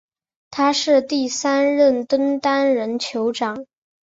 [0.49, 3.67] 他是第三任登丹人酋长。